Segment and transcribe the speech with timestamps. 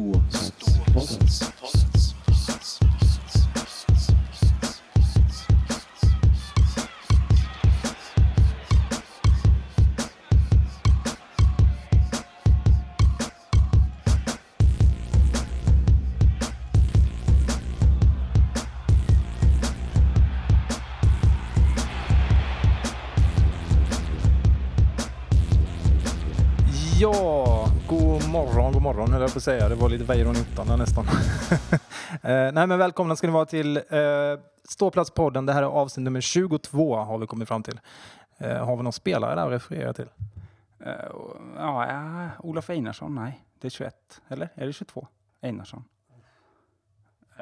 [0.00, 1.89] Ja,
[28.94, 29.68] morgon, höll jag på att säga.
[29.68, 31.04] Det var lite Weiron i ottan där nästan.
[32.22, 33.82] eh, nej men välkomna ska ni vara till eh,
[34.64, 35.46] Ståplatspodden.
[35.46, 37.80] Det här är avsnitt nummer 22 har vi kommit fram till.
[38.38, 40.08] Eh, har vi någon spelare där att referera till?
[40.86, 40.92] Uh,
[41.56, 43.44] ja, ja, Olof Einarsson, nej.
[43.60, 44.20] Det är 21.
[44.28, 45.06] Eller är det 22?
[45.40, 45.84] Einarsson.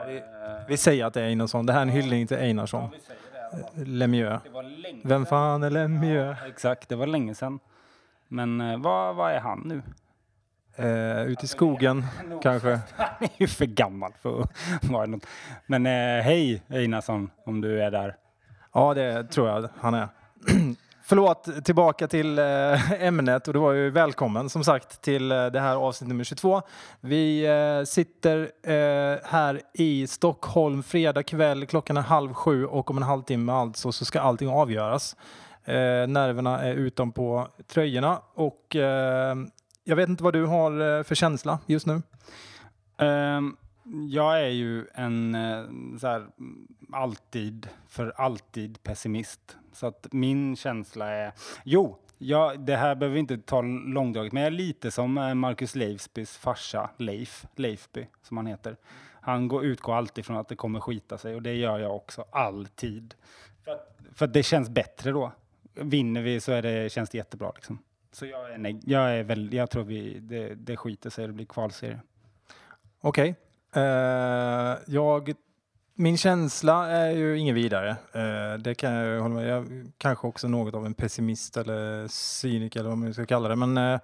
[0.07, 0.23] vi,
[0.69, 1.67] vi, säger att det är Einarsson.
[1.67, 2.91] Det här är en hyllning till Einarsson.
[3.53, 4.43] Ja, Lemieux.
[5.05, 6.39] Vem fan är Lemieux?
[6.41, 7.59] Ja, exakt, det var länge sedan.
[8.29, 9.83] Men uh, vad, vad är han nu?
[10.81, 12.05] Uh, ute i skogen
[12.43, 12.81] kanske.
[12.97, 14.51] Han är ju för gammal för att
[14.91, 15.27] vara något.
[15.67, 18.17] Men uh, hej Einarsson, om du är där.
[18.75, 20.09] Ja, det tror jag han är.
[21.09, 25.61] Förlåt, tillbaka till eh, ämnet och du var ju välkommen som sagt till eh, det
[25.61, 26.63] här avsnitt nummer 22.
[27.01, 32.97] Vi eh, sitter eh, här i Stockholm fredag kväll, klockan är halv sju och om
[32.97, 35.17] en halvtimme alltså så ska allting avgöras.
[35.65, 35.75] Eh,
[36.09, 39.37] nerverna är utanpå tröjorna och eh,
[39.89, 42.03] jag vet inte vad du har eh, för känsla just nu?
[42.99, 43.57] Um
[44.09, 45.65] jag är ju en eh,
[45.99, 46.27] så här,
[46.93, 49.57] alltid, för alltid pessimist.
[49.73, 51.33] Så att min känsla är,
[51.65, 55.35] jo, ja, det här behöver vi inte ta långdraget, men jag är lite som eh,
[55.35, 58.77] Marcus Leifbys farsa Leif, Leifby som han heter.
[59.21, 62.25] Han går, utgår alltid från att det kommer skita sig och det gör jag också
[62.31, 63.15] alltid.
[63.65, 65.33] För att, för det känns bättre då.
[65.75, 67.79] Vinner vi så är det, känns det jättebra liksom.
[68.13, 71.33] Så jag är, nej, jag är väl, jag tror vi, det, det skiter sig, det
[71.33, 72.01] blir kvalserie.
[73.01, 73.35] Okej.
[73.71, 73.83] Okay.
[73.83, 75.35] Uh, jag
[76.01, 77.91] min känsla är ju ingen vidare.
[77.91, 82.81] Uh, det kan jag hålla med Jag kanske också något av en pessimist eller cyniker
[82.81, 83.57] eller vad man ska kalla det.
[83.57, 84.01] Men uh,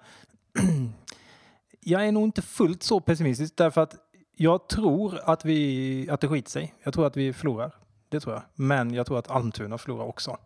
[1.79, 3.95] jag är nog inte fullt så pessimistisk därför att
[4.35, 6.73] jag tror att, vi, att det skiter sig.
[6.83, 7.71] Jag tror att vi förlorar.
[8.09, 8.43] Det tror jag.
[8.55, 10.37] Men jag tror att Almtuna förlorar också.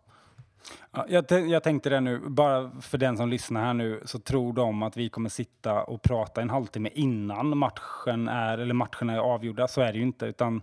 [0.92, 4.52] Ja, jag, jag, tänkte det nu, bara för den som lyssnar här nu, så tror
[4.52, 9.18] de att vi kommer sitta och prata en halvtimme innan matchen är, eller matcherna är
[9.18, 9.68] avgjorda.
[9.68, 10.62] Så är det ju inte, utan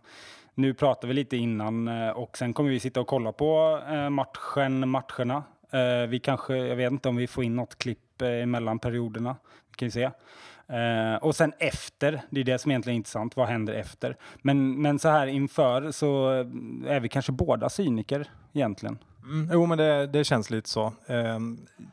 [0.57, 4.09] nu pratar vi lite innan eh, och sen kommer vi sitta och kolla på eh,
[4.09, 5.43] matchen, matcherna.
[5.71, 7.99] Eh, vi kanske, jag vet inte om vi får in något klipp
[8.45, 9.35] mellan perioderna.
[9.69, 10.09] Vi kan ju se.
[11.21, 14.17] och sen efter, det är det som egentligen är intressant, vad händer efter?
[14.41, 16.29] Men, men så här inför så
[16.87, 18.97] är vi kanske båda cyniker egentligen.
[19.27, 20.93] Mm, jo, men det, det känns lite så.
[21.05, 21.39] Eh,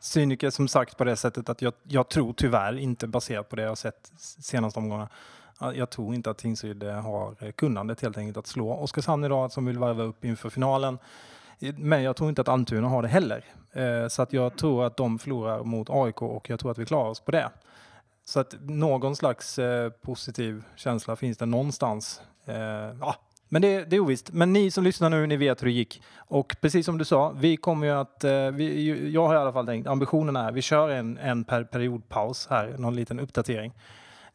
[0.01, 3.61] cyniker som sagt på det sättet att jag, jag tror tyvärr inte baserat på det
[3.61, 5.09] jag sett senaste omgångarna
[5.59, 9.65] jag tror inte att Tingsryd eh, har kunnandet helt enkelt att slå Oskarshamn idag som
[9.65, 10.97] vill varva upp inför finalen.
[11.77, 13.45] Men jag tror inte att Almtuna har det heller.
[13.71, 16.85] Eh, så att jag tror att de förlorar mot AIK och jag tror att vi
[16.85, 17.49] klarar oss på det.
[18.25, 22.21] Så att någon slags eh, positiv känsla finns det någonstans.
[22.45, 22.55] Eh,
[22.99, 23.15] ja,
[23.49, 24.33] men det, det är ovisst.
[24.33, 26.01] Men ni som lyssnar nu, ni vet hur det gick.
[26.17, 28.23] Och precis som du sa, vi kommer ju att,
[28.53, 32.47] vi, jag har i alla fall tänkt, ambitionen är, vi kör en, en per periodpaus
[32.49, 33.73] här, någon liten uppdatering.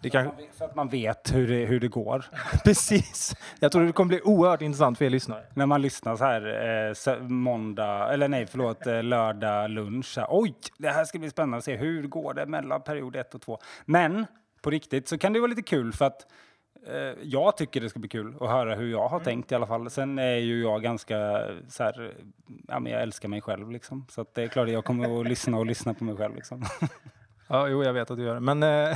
[0.02, 0.30] Det kan...
[0.58, 2.24] Så att man vet hur det, hur det går.
[2.64, 3.36] Precis.
[3.60, 5.44] Jag tror det kommer bli oerhört intressant för er lyssnare.
[5.54, 10.14] När man lyssnar så här eh, måndag, eller nej förlåt, eh, lördag lunch.
[10.16, 11.76] Här, Oj, det här ska bli spännande att se.
[11.76, 13.58] Hur går det mellan period 1 och 2?
[13.84, 14.26] Men
[14.62, 16.26] på riktigt så kan det vara lite kul för att eh,
[17.22, 19.24] jag tycker det ska bli kul att höra hur jag har mm.
[19.24, 19.90] tänkt i alla fall.
[19.90, 22.12] Sen är ju jag ganska så här,
[22.68, 24.06] ja men jag älskar mig själv liksom.
[24.08, 26.64] Så det är klart att jag kommer att lyssna och lyssna på mig själv liksom.
[27.52, 28.40] Ja, jo, jag vet att du gör det.
[28.40, 28.90] Men eh,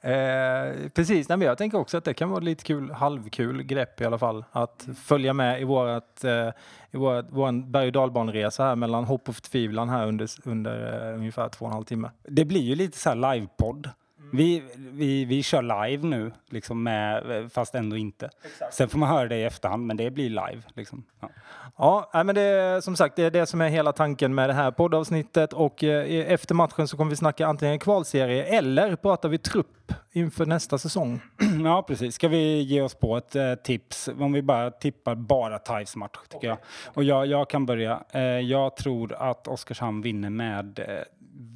[0.10, 4.00] eh, precis, nej, men jag tänker också att det kan vara lite kul, halvkul grepp
[4.00, 4.44] i alla fall.
[4.52, 6.48] Att följa med i vårat, eh,
[6.90, 11.14] i vårat, vår berg och dalbaneresa här mellan hopp och förtvivlan här under, under eh,
[11.14, 12.10] ungefär två och en halv timme.
[12.22, 13.90] Det blir ju lite så här livepodd.
[14.32, 17.22] Vi, vi, vi kör live nu, liksom med,
[17.52, 18.30] fast ändå inte.
[18.44, 18.74] Exakt.
[18.74, 20.62] Sen får man höra det i efterhand, men det blir live.
[20.74, 21.04] Liksom.
[21.20, 21.30] Ja.
[21.76, 24.52] Ja, men det är som sagt det är det som är hela tanken med det
[24.52, 29.38] här poddavsnittet och eh, efter matchen så kommer vi snacka antingen kvalserie eller pratar vi
[29.38, 31.20] trupp inför nästa säsong.
[31.64, 32.14] Ja, precis.
[32.14, 34.08] Ska vi ge oss på ett eh, tips?
[34.18, 36.48] Om vi bara tippar bara Taifs match, tycker okay.
[36.48, 36.58] jag.
[36.94, 38.02] Och jag, jag kan börja.
[38.10, 40.80] Eh, jag tror att Oskarshamn vinner med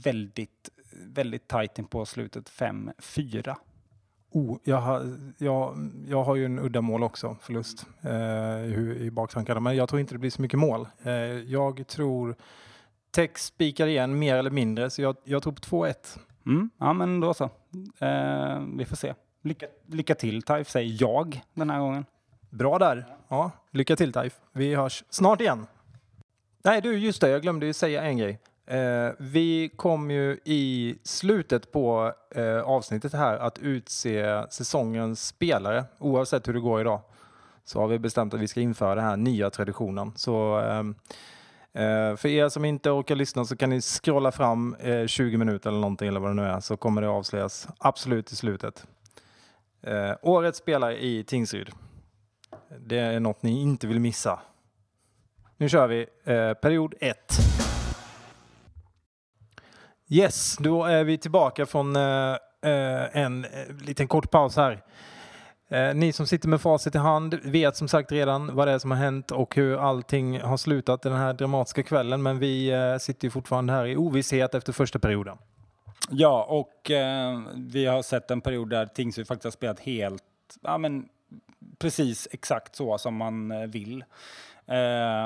[0.04, 3.56] väldigt väldigt tajt in på slutet 5-4.
[4.30, 9.60] Oh, jag, har, jag, jag har ju en uddamål också, förlust eh, i, i baktankarna.
[9.60, 10.88] Men jag tror inte det blir så mycket mål.
[11.02, 12.36] Eh, jag tror
[13.10, 16.18] Tex spikar igen mer eller mindre, så jag, jag tror på 2-1.
[16.46, 17.44] Mm, ja, men då så.
[17.98, 19.14] Eh, vi får se.
[19.42, 22.04] lycka, lycka till Taif, säger jag den här gången.
[22.50, 23.06] Bra där.
[23.28, 24.40] Ja, lycka till Taif.
[24.52, 25.66] Vi hörs snart igen.
[26.64, 28.40] Nej du, just det, jag glömde ju säga en grej.
[28.66, 36.48] Eh, vi kom ju i slutet på eh, avsnittet här att utse säsongens spelare oavsett
[36.48, 37.00] hur det går idag.
[37.64, 40.12] Så har vi bestämt att vi ska införa den här nya traditionen.
[40.16, 40.94] Så ehm,
[41.72, 45.70] eh, för er som inte orkar lyssna så kan ni scrolla fram eh, 20 minuter
[45.70, 48.86] eller någonting eller vad det nu är så kommer det avslöjas absolut i slutet.
[49.82, 51.70] Eh, årets spelare i Tingsryd.
[52.78, 54.40] Det är något ni inte vill missa.
[55.56, 57.63] Nu kör vi eh, period 1.
[60.08, 63.50] Yes, då är vi tillbaka från eh, eh en eh,
[63.86, 64.82] liten kort paus här.
[65.68, 68.78] Eh, ni som sitter med facit i hand vet som sagt redan vad det är
[68.78, 72.22] som har hänt och hur allting har slutat den här dramatiska kvällen.
[72.22, 75.38] Men vi eh, sitter ju fortfarande här i ovisshet efter första perioden.
[76.10, 80.22] Ja, och eh, vi har sett en period där Tingsryd faktiskt har spelat helt,
[80.62, 81.08] ja men
[81.78, 84.04] precis exakt så som man vill.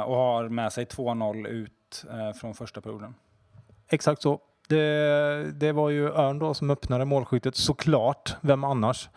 [0.07, 2.05] och har med sig 2-0 ut
[2.41, 3.15] från första perioden.
[3.89, 4.41] Exakt så.
[4.69, 8.37] Det, det var ju Örn då som öppnade målskyttet såklart.
[8.41, 9.09] Vem annars?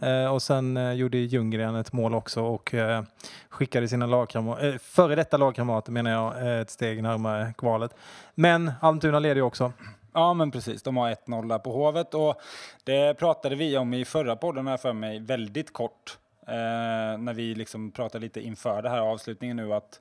[0.00, 3.02] Eh, och sen eh, gjorde Ljunggren ett mål också och eh,
[3.48, 7.94] skickade sina lagkamrater, eh, före detta lagkamrater menar jag, eh, ett steg närmare kvalet.
[8.34, 9.72] Men Almtuna leder ju också.
[10.12, 10.82] Ja, men precis.
[10.82, 12.40] De har 1-0 där på Hovet och
[12.84, 16.18] det pratade vi om i förra podden här för mig väldigt kort.
[16.46, 20.00] Eh, när vi liksom pratade lite inför det här avslutningen nu att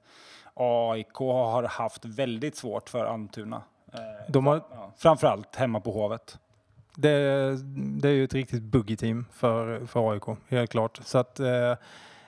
[0.54, 3.62] AIK har haft väldigt svårt för Almtuna.
[3.94, 4.56] Eh, De har...
[4.72, 6.38] Ja, framförallt hemma på Hovet.
[6.96, 7.10] Det,
[8.02, 11.00] det är ju ett riktigt buggy team för, för AIK, helt klart.
[11.04, 11.76] Så att, eh,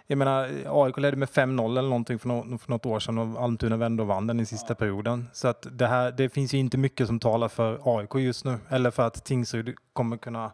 [0.07, 3.43] jag menar, AIK ledde med 5-0 eller någonting för, no för något år sedan och
[3.43, 4.75] Almtuna vände och vann den i sista ja.
[4.75, 5.29] perioden.
[5.33, 8.57] Så att det, här, det finns ju inte mycket som talar för AIK just nu,
[8.69, 10.51] eller för att Tingsryd kommer kunna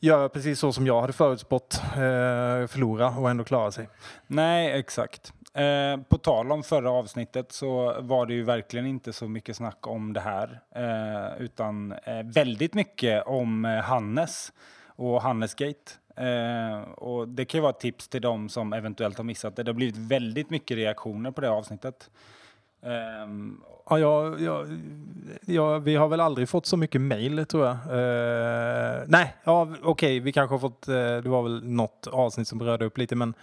[0.00, 3.88] göra precis så som jag hade förutspått, eh, förlora och ändå klara sig.
[4.26, 5.32] Nej, exakt.
[5.54, 9.86] Eh, på tal om förra avsnittet så var det ju verkligen inte så mycket snack
[9.86, 14.52] om det här, eh, utan eh, väldigt mycket om eh, Hannes
[14.86, 15.92] och Hannesgate.
[16.16, 19.62] Eh, och det kan ju vara ett tips till dem som eventuellt har missat det.
[19.62, 22.10] Det har blivit väldigt mycket reaktioner på det avsnittet.
[22.82, 23.28] Eh,
[23.90, 24.64] ja, ja, ja,
[25.46, 27.76] ja, vi har väl aldrig fått så mycket mejl tror jag.
[27.76, 32.48] Uh, nej, ja, okej, okay, vi kanske har fått, eh, det var väl något avsnitt
[32.48, 33.34] som rörde upp lite, men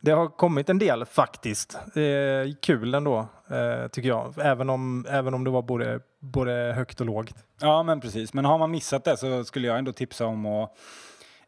[0.00, 1.74] det har kommit en del faktiskt.
[1.74, 4.34] Eh, kul ändå, eh, tycker jag.
[4.38, 7.34] Även om, även om det var både, både högt och lågt.
[7.60, 8.34] Ja, men precis.
[8.34, 10.76] Men har man missat det så skulle jag ändå tipsa om att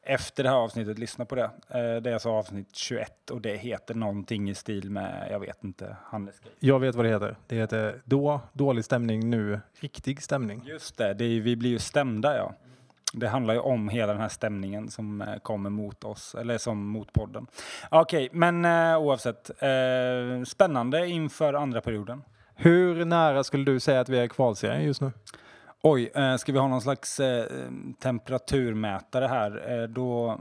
[0.03, 1.45] efter det här avsnittet lyssna på det.
[1.45, 5.65] Eh, det är alltså avsnitt 21 och det heter någonting i stil med, jag vet
[5.65, 6.55] inte, Handelsgate.
[6.61, 7.37] Jag vet vad det heter.
[7.47, 10.63] Det heter Då dålig stämning, nu riktig stämning.
[10.67, 12.55] Just det, det är, vi blir ju stämda ja.
[13.13, 16.87] Det handlar ju om hela den här stämningen som eh, kommer mot oss, eller som
[16.87, 17.47] mot podden.
[17.91, 19.51] Okej, okay, men uh, oavsett.
[19.51, 22.23] Uh, spännande inför andra perioden.
[22.55, 25.13] Hur nära skulle du säga att vi är kvalserien just nu?
[25.83, 27.45] Oj, uh, ska vi ha någon slags uh,
[28.01, 29.81] temperaturmätare här?
[29.81, 30.41] Uh, då...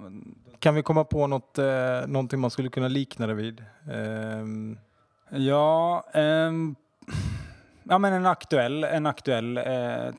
[0.60, 3.64] Kan vi komma på något, uh, någonting man skulle kunna likna det vid?
[3.92, 4.78] Ehm.
[5.30, 6.76] Ja, um,
[7.84, 9.60] ja men en aktuell, en aktuell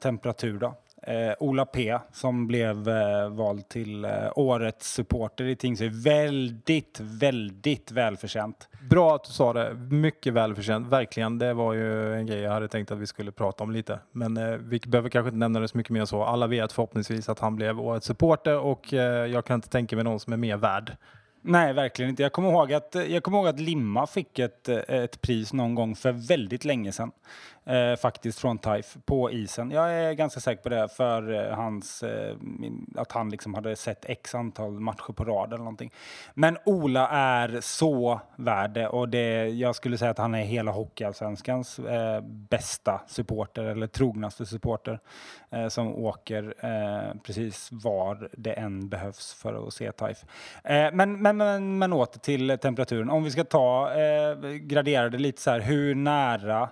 [0.01, 0.75] temperatur då.
[1.03, 6.03] Eh, Ola P som blev eh, vald till eh, årets supporter i Tingsryd.
[6.03, 8.69] Väldigt, väldigt välförtjänt.
[8.91, 9.75] Bra att du sa det.
[9.75, 10.89] Mycket välförtjänt.
[10.89, 11.39] Verkligen.
[11.39, 13.99] Det var ju en grej jag hade tänkt att vi skulle prata om lite.
[14.13, 16.23] Men eh, vi behöver kanske inte nämna det så mycket mer så.
[16.23, 20.05] Alla vet förhoppningsvis att han blev årets supporter och eh, jag kan inte tänka mig
[20.05, 20.97] någon som är mer värd.
[21.43, 22.23] Nej, verkligen inte.
[22.23, 25.97] Jag kommer ihåg att, jag kommer ihåg att Limma fick ett, ett pris någon gång
[25.97, 27.13] för väldigt länge sedan
[27.65, 29.71] eh, faktiskt från Taif på isen.
[29.71, 32.37] Jag är ganska säker på det för eh, hans, eh,
[32.97, 35.93] att han liksom hade sett x antal matcher på rad eller någonting.
[36.35, 40.71] Men Ola är så värd det och det, jag skulle säga att han är hela
[40.71, 45.01] Hockeyallsvenskans eh, bästa supporter eller trognaste supporter
[45.51, 50.25] eh, som åker eh, precis var det än behövs för att se Taif.
[50.65, 53.11] Eh, men, men, men, men åter till temperaturen.
[53.11, 56.69] Om vi ska ta, eh, gradera det lite så här, hur nära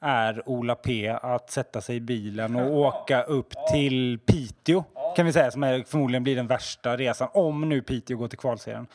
[0.00, 4.84] är Ola P att sätta sig i bilen och åka upp till Piteå
[5.16, 8.38] kan vi säga som är, förmodligen blir den värsta resan om nu Piteå går till
[8.38, 8.86] kvalserien.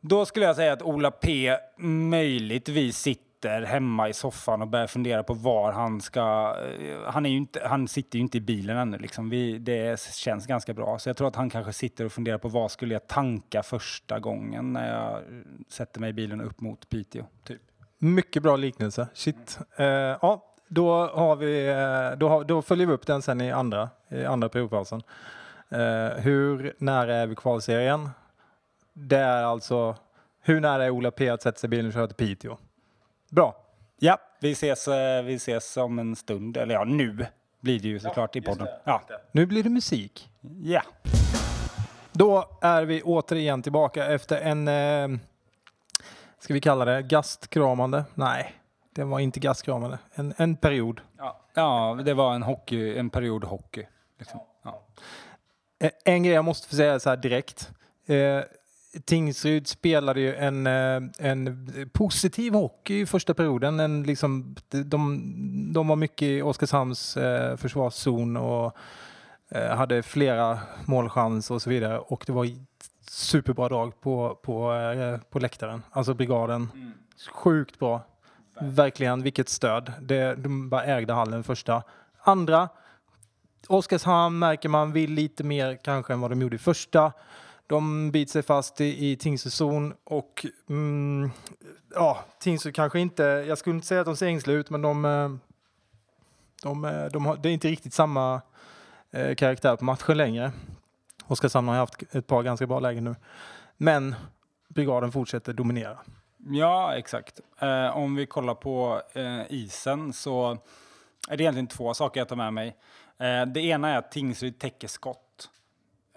[0.00, 4.86] Då skulle jag säga att Ola P möjligtvis sitter sitter hemma i soffan och börjar
[4.86, 6.56] fundera på var han ska...
[6.80, 8.98] Eh, han, är inte, han sitter ju inte i bilen ännu.
[8.98, 9.30] Liksom.
[9.30, 10.98] Vi, det känns ganska bra.
[10.98, 14.18] Så jag tror att han kanske sitter och funderar på vad skulle jag tanka första
[14.18, 15.20] gången när jag
[15.68, 17.24] sätter mig i bilen upp mot Piteå.
[17.44, 17.60] Typ.
[17.98, 19.08] Mycket bra liknelse.
[19.14, 19.58] Shit.
[19.80, 23.52] Uh, ja, då, har vi, eh, då, har, då följer vi upp den sen i
[23.52, 25.02] andra, i andra periodpausen.
[25.72, 28.10] Uh, hur nära är vi kvalserien?
[28.92, 29.96] Det är alltså,
[30.42, 32.56] hur nära är Ola P att sätta sig i bilen och köra till Piteå?
[33.30, 33.56] Bra.
[33.98, 36.56] Ja, vi ses, eh, vi ses om en stund.
[36.56, 37.26] Eller ja, nu
[37.60, 38.68] blir det ju såklart i podden.
[38.84, 39.02] Ja.
[39.32, 40.30] Nu blir det musik.
[40.62, 40.82] ja.
[42.12, 45.18] Då är vi återigen tillbaka efter en, eh,
[46.38, 48.04] ska vi kalla det gastkramande?
[48.14, 48.54] Nej,
[48.92, 49.98] det var inte gastkramande.
[50.14, 51.00] En, en period.
[51.18, 51.40] Ja.
[51.54, 53.86] ja, det var en, hockey, en period hockey.
[54.18, 54.40] Liksom.
[54.64, 54.82] Ja.
[55.78, 57.70] Eh, En grej jag måste få säga så här direkt.
[58.06, 58.40] Eh,
[59.04, 63.80] Tingsryd spelade ju en, eh, en positiv hockey i första perioden.
[63.80, 68.76] En liksom, de, de var mycket i Oskarshamns eh, försvarszon och
[69.48, 71.98] eh, hade flera målchanser och så vidare.
[71.98, 72.48] Och det var
[73.10, 75.82] superbra drag på, på, eh, på läktaren.
[75.90, 76.68] Alltså brigaden.
[77.32, 78.00] Sjukt bra.
[78.60, 79.92] Verkligen, vilket stöd.
[80.00, 81.82] Det, de bara ägde hallen första.
[82.22, 82.68] Andra,
[83.68, 87.12] Oskarshamn märker man vill lite mer kanske än vad de gjorde i första.
[87.66, 91.30] De biter sig fast i, i Tingsryds zon och mm,
[91.94, 95.04] ja, Tingsryd kanske inte, jag skulle inte säga att de ser ängsliga ut men de,
[95.04, 95.30] eh,
[96.62, 98.40] de, de, de har, det är inte riktigt samma
[99.10, 100.52] eh, karaktär på matchen längre.
[101.26, 103.16] Oskarshamn har haft ett par ganska bra lägen nu.
[103.76, 104.14] Men
[104.68, 105.98] brigaden fortsätter dominera.
[106.48, 107.40] Ja, exakt.
[107.58, 110.58] Eh, om vi kollar på eh, isen så
[111.28, 112.76] är det egentligen två saker jag tar med mig.
[113.18, 115.25] Eh, det ena är att Tingsryd täcker skott.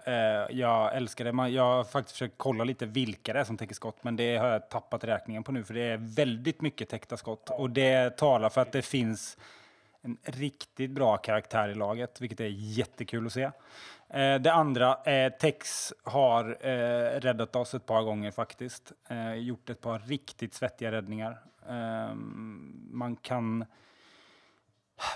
[0.04, 1.32] Eh, jag älskar det.
[1.32, 4.36] Man, jag har faktiskt försökt kolla lite vilka det är som täcker skott, men det
[4.36, 7.50] har jag tappat räkningen på nu, för det är väldigt mycket täckta skott.
[7.50, 9.38] Och det talar för att det finns
[10.02, 13.50] en riktigt bra karaktär i laget, vilket är jättekul att se.
[14.08, 18.92] Eh, det andra, eh, Tex har eh, räddat oss ett par gånger faktiskt.
[19.08, 21.38] Eh, gjort ett par riktigt svettiga räddningar.
[21.68, 22.14] Eh,
[22.90, 23.64] man kan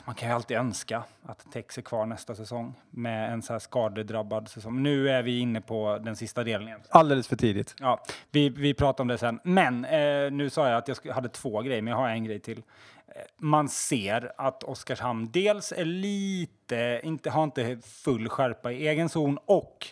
[0.05, 3.61] man kan ju alltid önska att Tex är kvar nästa säsong med en så här
[3.61, 4.83] skadedrabbad säsong.
[4.83, 6.81] Nu är vi inne på den sista delen igen.
[6.89, 7.75] Alldeles för tidigt.
[7.79, 9.41] Ja, vi, vi pratar om det sen.
[9.45, 12.41] Men eh, nu sa jag att jag hade två grejer, men jag har en grej
[12.41, 12.59] till.
[13.07, 19.09] Eh, Man ser att Oskarshamn dels är lite, inte, har inte full skärpa i egen
[19.09, 19.87] zon och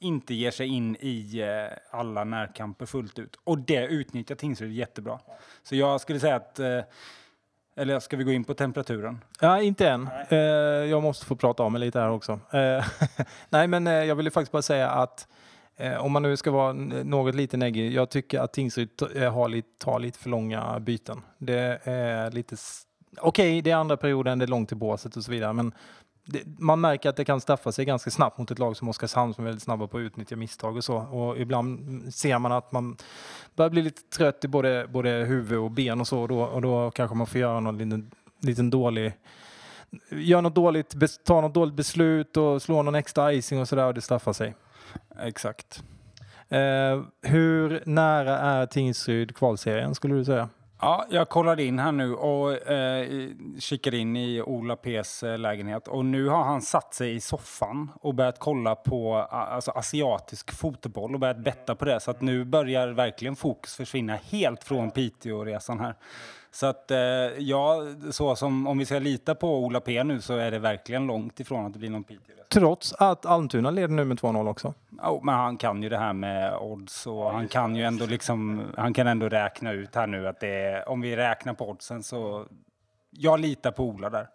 [0.00, 3.38] inte ger sig in i eh, alla närkamper fullt ut.
[3.44, 5.18] Och det utnyttjar Tingsryd jättebra.
[5.62, 6.80] Så jag skulle säga att, eh,
[7.78, 9.24] eller ska vi gå in på temperaturen?
[9.40, 10.08] Ja, inte än.
[10.28, 10.38] Eh,
[10.90, 12.32] jag måste få prata om mig lite här också.
[12.50, 12.84] Eh,
[13.48, 15.28] nej, men eh, jag vill ju faktiskt bara säga att
[15.76, 19.48] eh, om man nu ska vara något lite neggig, jag tycker att Tingsryd t- har
[19.48, 21.22] lite, tar lite för långa byten.
[21.38, 22.56] Det är lite...
[23.20, 25.72] Okej, det är andra perioden, det är långt till båset och så vidare, men
[26.28, 29.34] det, man märker att det kan straffa sig ganska snabbt mot ett lag som Oskarshamn
[29.34, 30.96] som är väldigt snabba på att utnyttja misstag och så.
[30.96, 32.96] Och ibland ser man att man
[33.56, 36.62] börjar bli lite trött i både, både huvud och ben och så och då, och
[36.62, 39.12] då kanske man får göra någon liten, liten dålig
[40.10, 43.94] gör något dåligt, tar något dåligt beslut och slår någon extra icing och sådär och
[43.94, 44.54] det straffar sig.
[45.20, 45.82] Exakt.
[46.48, 50.48] Eh, hur nära är Tingsryd kvalserien skulle du säga?
[50.80, 55.88] Ja, jag kollade in här nu och eh, kikade in i Ola P's eh, lägenhet
[55.88, 61.14] och nu har han satt sig i soffan och börjat kolla på alltså, asiatisk fotboll
[61.14, 62.00] och börjat betta på det.
[62.00, 65.94] Så att nu börjar verkligen fokus försvinna helt från Piteå-resan här.
[66.50, 66.98] Så att eh,
[67.38, 71.06] ja, så som om vi ska lita på Ola P nu så är det verkligen
[71.06, 72.44] långt ifrån att det blir någon Piteå-resa.
[72.48, 74.74] Trots att Almtuna leder nu med 2-0 också.
[75.02, 78.62] Oh, men han kan ju det här med odds och han kan ju ändå liksom,
[78.76, 82.02] han kan ändå räkna ut här nu att det är, om vi räknar på oddsen
[82.02, 82.46] så,
[83.10, 84.28] jag litar på Ola där.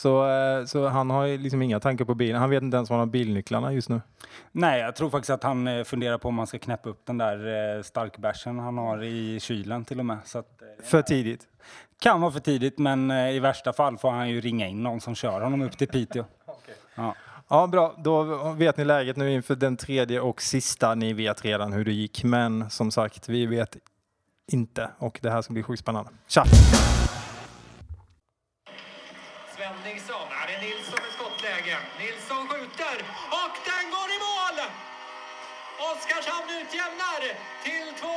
[0.00, 2.40] Så, eh, så han har liksom inga tankar på bilen.
[2.40, 4.00] Han vet inte ens var han har bilnycklarna just nu.
[4.52, 7.18] Nej, jag tror faktiskt att han eh, funderar på om man ska knäppa upp den
[7.18, 10.18] där eh, starkbärsen han har i kylen till och med.
[10.24, 11.48] Så att, För tidigt.
[12.02, 15.14] kan vara för tidigt, men i värsta fall får han ju ringa in någon som
[15.14, 16.24] kör honom upp till Piteå.
[16.94, 17.14] Ja.
[17.48, 17.94] Ja, bra.
[17.98, 20.94] Då vet ni läget nu inför den tredje och sista.
[20.94, 23.76] Ni vet redan hur det gick, men som sagt, vi vet
[24.52, 26.10] inte och det här ska bli sjukt spännande.
[26.28, 26.44] Tja!
[29.60, 31.76] Svenningsson, här är Nilsson med skottläge.
[32.02, 32.96] Nilsson skjuter
[33.42, 34.56] och den går i mål!
[36.00, 37.20] Oskarshamn utjämnar
[37.62, 38.10] till 2-2.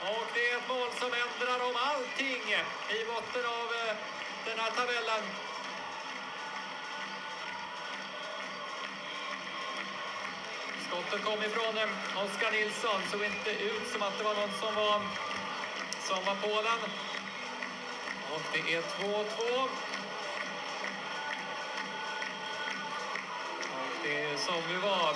[0.00, 2.42] Och det är ett mål som ändrar om allting
[2.96, 3.96] i botten av eh,
[4.44, 5.22] den här tabellen.
[10.88, 13.00] Skottet kom ifrån eh, Oskar Nilsson.
[13.10, 15.00] Såg inte ut som att det var någon som var,
[16.08, 16.90] som var på den.
[18.32, 19.68] Och det är 2-2.
[24.46, 25.12] Som vi var.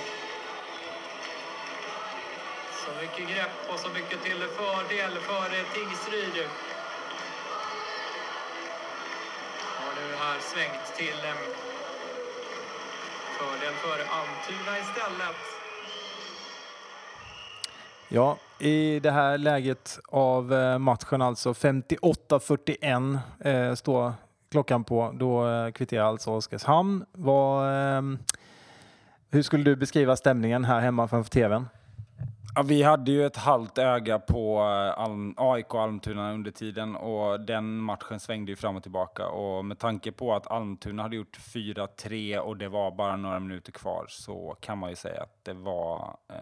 [2.82, 6.36] Så mycket grepp och så mycket till fördel för Tingsryd.
[9.78, 11.20] Har nu här svängt till
[13.38, 15.36] fördel för Antuna istället.
[18.08, 24.12] Ja, i det här läget av eh, matchen alltså 58-41 eh, står
[24.50, 25.10] klockan på.
[25.14, 27.04] Då eh, kvitterar alltså Oskarshamn.
[27.12, 28.02] Var, eh,
[29.30, 31.68] hur skulle du beskriva stämningen här hemma framför tvn?
[32.54, 37.40] Ja, vi hade ju ett halvt öga på eh, Alm, AIK Almtuna under tiden och
[37.40, 39.28] den matchen svängde ju fram och tillbaka.
[39.28, 43.72] Och med tanke på att Almtuna hade gjort 4-3 och det var bara några minuter
[43.72, 46.36] kvar så kan man ju säga att det var eh,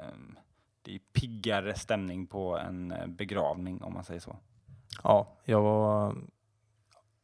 [0.83, 4.37] det är piggare stämning på en eh, begravning om man säger så.
[5.03, 6.15] Ja, jag var...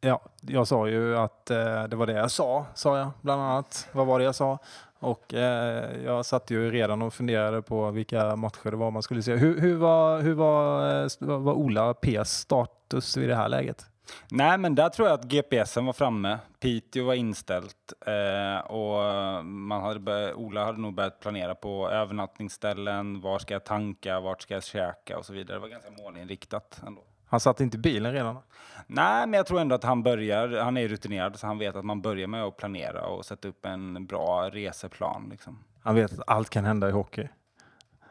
[0.06, 3.88] Ja, jag sa ju att eh, det var det jag sa, sa jag bland annat.
[3.92, 4.58] Vad var det jag sa?
[4.99, 9.23] Och eh, jag satt ju redan och funderade på vilka matcher det var man skulle
[9.23, 9.34] se.
[9.34, 13.87] Hur, hur, var, hur var, eh, var Ola P's status vid det här läget?
[14.30, 16.38] Nej, men där tror jag att GPSen var framme.
[16.61, 23.20] Piteå var inställt eh, och man hade börjat, Ola hade nog börjat planera på övernattningsställen.
[23.20, 24.20] Var ska jag tanka?
[24.20, 25.18] Vart ska jag käka?
[25.18, 25.56] Och så vidare.
[25.56, 27.02] Det var ganska målinriktat ändå.
[27.34, 28.38] Han satt inte i bilen redan?
[28.86, 30.60] Nej, men jag tror ändå att han börjar.
[30.60, 33.64] Han är rutinerad så han vet att man börjar med att planera och sätta upp
[33.66, 35.28] en bra reseplan.
[35.30, 35.64] Liksom.
[35.82, 37.28] Han vet att allt kan hända i hockey.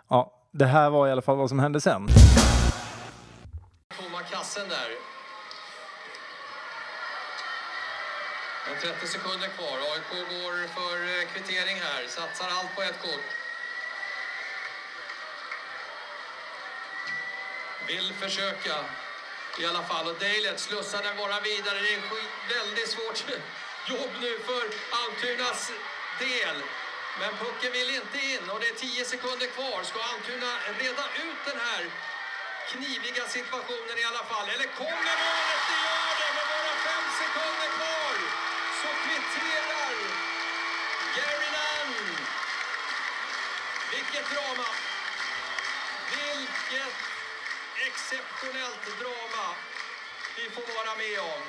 [0.09, 2.07] Ja, det här var i alla fall vad som hände sen.
[3.97, 4.89] Tomma kassen där.
[8.67, 9.77] Men 30 sekunder kvar.
[9.91, 12.07] AIK går för eh, kvittering här.
[12.07, 13.29] Satsar allt på ett kort.
[17.87, 18.75] Vill försöka
[19.57, 20.07] i alla fall.
[20.07, 21.79] Och Dejlet slussar den bara vidare.
[21.81, 23.23] Det är skit, väldigt svårt
[23.91, 24.63] jobb nu för
[24.99, 25.71] Almtunas
[26.19, 26.57] del.
[27.19, 29.83] Men pucken vill inte in och det är 10 sekunder kvar.
[29.83, 31.83] Ska Almtuna reda ut den här
[32.71, 34.47] kniviga situationen i alla fall?
[34.53, 35.61] Eller kommer målet?
[35.69, 38.15] Det gör det med bara fem sekunder kvar.
[38.81, 39.93] Så kvitterar
[41.15, 42.17] Gary Nunn.
[43.91, 44.69] Vilket drama!
[46.15, 47.12] Vilket
[47.87, 49.47] exceptionellt drama
[50.37, 51.41] vi får vara med om.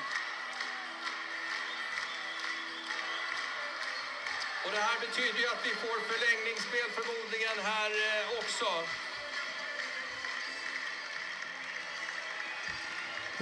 [4.64, 8.68] Och det här betyder ju att vi får förlängningsspel förmodligen här eh, också.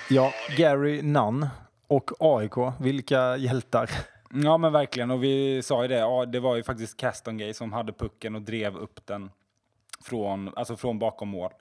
[0.09, 1.49] Ja, Gary Nunn
[1.87, 3.91] och AIK, vilka hjältar.
[4.35, 5.11] Ja, men verkligen.
[5.11, 5.99] Och vi sa ju det.
[5.99, 9.31] Ja, det var ju faktiskt Castongay som hade pucken och drev upp den
[10.05, 11.53] från, alltså från bakom mål.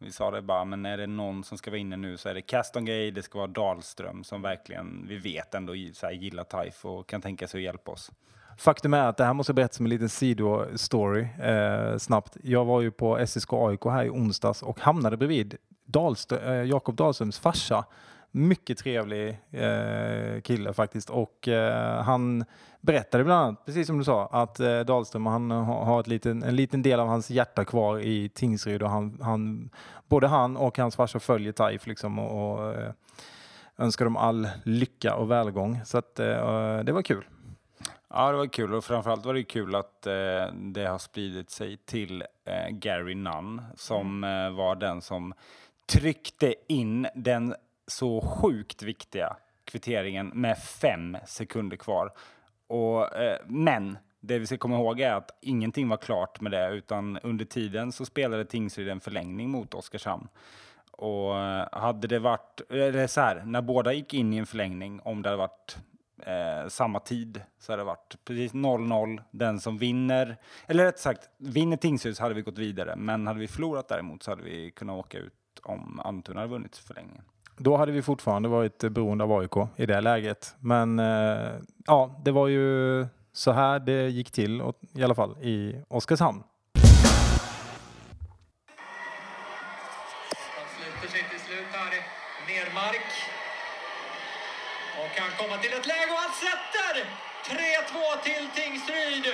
[0.00, 2.34] Vi sa det bara, men är det någon som ska vara inne nu så är
[2.34, 6.88] det Castongay, det ska vara Dahlström som verkligen, vi vet ändå så här, gillar TIFE
[6.88, 8.10] och kan tänka sig att hjälpa oss.
[8.58, 12.36] Faktum är att det här måste berättas som en liten sidostory eh, snabbt.
[12.42, 16.96] Jag var ju på SSK AIK här i onsdags och hamnade bredvid Dahlström, eh, Jakob
[16.96, 17.84] Dahlströms farsa.
[18.30, 22.44] Mycket trevlig eh, kille faktiskt och eh, han
[22.80, 26.42] berättade bland annat, precis som du sa, att eh, Dahlström han har, har ett liten,
[26.42, 29.70] en liten del av hans hjärta kvar i Tingsryd och han, han,
[30.08, 32.92] både han och hans farsa följer TAIF liksom och, och eh,
[33.78, 35.80] önskar dem all lycka och välgång.
[35.84, 37.24] Så att, eh, det var kul.
[38.10, 40.12] Ja, det var kul och framförallt var det kul att eh,
[40.54, 45.34] det har spridit sig till eh, Gary Nunn som eh, var den som
[45.86, 47.54] tryckte in den
[47.88, 52.12] så sjukt viktiga kvitteringen med fem sekunder kvar.
[52.66, 56.70] Och, eh, men det vi ska komma ihåg är att ingenting var klart med det
[56.70, 60.28] utan under tiden så spelade Tingsryd en förlängning mot Oskarshamn.
[60.90, 65.00] Och eh, hade det varit, eller så här, när båda gick in i en förlängning,
[65.04, 65.78] om det hade varit
[66.22, 69.22] eh, samma tid så hade det varit precis 0-0.
[69.30, 72.96] Den som vinner, eller rätt sagt, vinner Tingsryd så hade vi gått vidare.
[72.96, 76.76] Men hade vi förlorat däremot så hade vi kunnat åka ut om Almtuna hade vunnit
[76.76, 77.24] förlängningen.
[77.60, 80.54] Då hade vi fortfarande varit beroende av AIK i det läget.
[80.60, 81.52] Men eh,
[81.86, 84.62] ja, det var ju så här det gick till
[84.94, 86.42] i alla fall i Oskarshamn.
[90.56, 91.92] Han sluter sig till slut här.
[92.48, 93.10] Nermark.
[95.00, 96.94] Och kan komma till ett läge och han sätter
[97.44, 99.26] 3-2 till Tingsryd.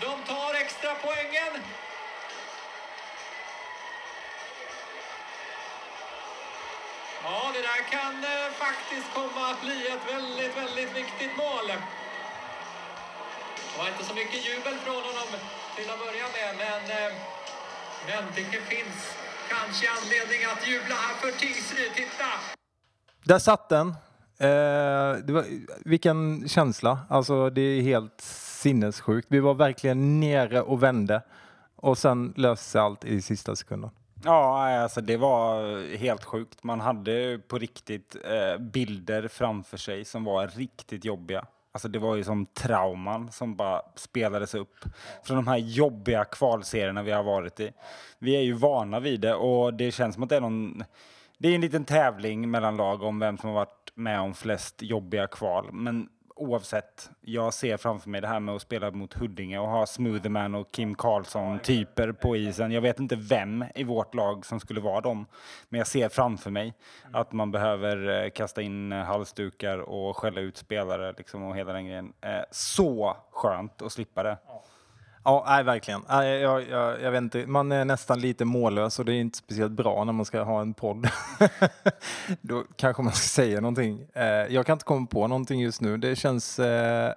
[0.00, 1.52] De tar extra poängen.
[7.28, 11.66] Ja, det där kan eh, faktiskt komma att bli ett väldigt, väldigt viktigt mål.
[13.68, 15.30] Det var inte så mycket jubel från honom
[15.76, 17.12] till att börja med, men, eh,
[18.08, 18.96] men det finns
[19.48, 21.92] kanske anledning att jubla här för Tingsryd.
[21.94, 22.30] Titta!
[23.24, 23.88] Där satt den.
[24.38, 25.44] Eh, det var,
[25.84, 26.98] vilken känsla.
[27.08, 28.20] Alltså det är helt
[28.62, 29.26] sinnessjukt.
[29.30, 31.22] Vi var verkligen nere och vände.
[31.76, 33.90] Och sen löste sig allt i sista sekunden.
[34.24, 36.62] Ja, alltså det var helt sjukt.
[36.64, 41.46] Man hade på riktigt eh, bilder framför sig som var riktigt jobbiga.
[41.72, 44.84] Alltså det var ju som trauman som bara spelades upp
[45.22, 47.72] från de här jobbiga kvalserierna vi har varit i.
[48.18, 50.84] Vi är ju vana vid det och det känns som att det är någon...
[51.38, 54.82] Det är en liten tävling mellan lag om vem som har varit med om flest
[54.82, 55.68] jobbiga kval.
[55.72, 59.86] Men oavsett, jag ser framför mig det här med att spela mot Huddinge och ha
[59.86, 62.72] Smoothman och Kim Karlsson-typer på isen.
[62.72, 65.26] Jag vet inte vem i vårt lag som skulle vara dem,
[65.68, 66.74] men jag ser framför mig
[67.12, 71.86] att man behöver eh, kasta in halsdukar och skälla ut spelare liksom, och hela den
[71.86, 72.12] grejen.
[72.20, 74.38] Eh, så skönt att slippa det.
[75.26, 76.02] Ja, nej, verkligen.
[76.08, 79.38] Nej, jag, jag, jag vet inte, man är nästan lite mållös och det är inte
[79.38, 81.08] speciellt bra när man ska ha en podd.
[82.40, 84.06] Då kanske man ska säga någonting.
[84.12, 85.96] Eh, jag kan inte komma på någonting just nu.
[85.96, 87.12] Det känns eh,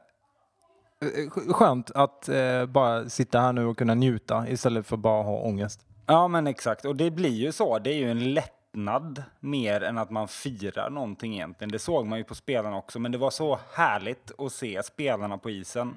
[1.50, 5.86] skönt att eh, bara sitta här nu och kunna njuta istället för bara ha ångest.
[6.06, 6.86] Ja, men exakt.
[6.86, 7.80] Och det blir ju så.
[7.80, 11.72] Det är ju en lättnad mer än att man firar någonting egentligen.
[11.72, 15.38] Det såg man ju på spelarna också, men det var så härligt att se spelarna
[15.38, 15.82] på isen.
[15.82, 15.96] Mm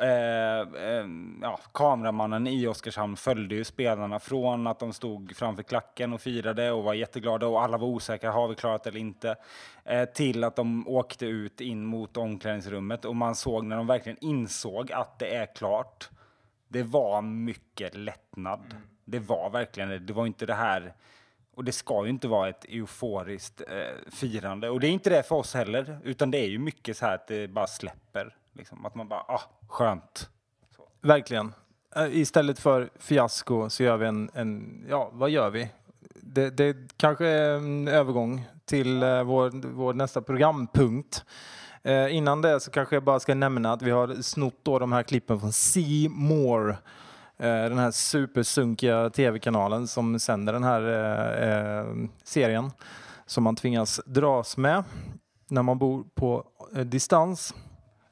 [0.00, 1.06] Eh, eh,
[1.42, 6.70] ja, kameramannen i Oskarshamn följde ju spelarna från att de stod framför klacken och firade
[6.72, 9.36] och var jätteglada och alla var osäkra, har vi klarat eller inte?
[9.84, 14.18] Eh, till att de åkte ut in mot omklädningsrummet och man såg när de verkligen
[14.20, 16.08] insåg att det är klart.
[16.68, 18.60] Det var mycket lättnad.
[18.70, 18.82] Mm.
[19.04, 19.98] Det var verkligen det.
[19.98, 20.94] Det var inte det här
[21.54, 24.70] och det ska ju inte vara ett euforiskt eh, firande.
[24.70, 27.14] Och det är inte det för oss heller, utan det är ju mycket så här
[27.14, 28.36] att det bara släpper.
[28.52, 30.30] Liksom, att man bara, ah, skönt.
[30.76, 30.82] Så.
[31.00, 31.54] Verkligen.
[31.96, 35.68] Eh, istället för fiasko så gör vi en, en ja, vad gör vi?
[36.14, 41.24] Det, det kanske är en övergång till uh, vår, vår nästa programpunkt.
[41.88, 44.92] Uh, innan det så kanske jag bara ska nämna att vi har snott då de
[44.92, 46.70] här klippen från See More.
[46.70, 46.76] Uh,
[47.38, 52.70] den här supersunkiga tv-kanalen som sänder den här serien
[53.26, 54.84] som man tvingas dras med
[55.48, 56.44] när man bor på
[56.84, 57.54] distans.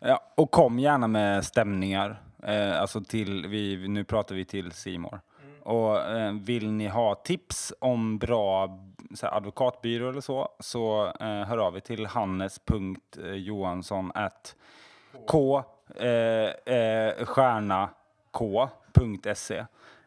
[0.01, 2.23] Ja, och kom gärna med stämningar.
[2.43, 5.21] Eh, alltså till, vi, nu pratar vi till Simor.
[5.43, 5.63] Mm.
[5.63, 8.79] Och eh, vill ni ha tips om bra
[9.15, 14.13] så här, advokatbyrå eller så, så eh, hör av er till hannes.johansson
[15.27, 15.63] k
[15.97, 17.89] eh, eh, stjärna
[18.31, 19.65] k.se.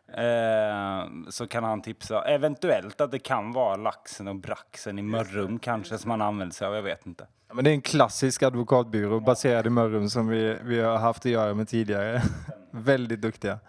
[0.08, 2.24] Eh, så kan han tipsa.
[2.24, 6.68] Eventuellt att det kan vara laxen och braxen i Mörrum kanske som han använder sig
[6.68, 7.28] av, jag vet inte.
[7.52, 11.26] Ja, men det är en klassisk advokatbyrå baserad i Mörrum som vi, vi har haft
[11.26, 12.22] att göra med tidigare.
[12.72, 13.60] Väldigt duktiga.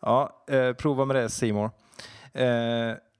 [0.00, 1.70] Ja, eh, prova med det Simor.
[2.32, 2.46] Eh,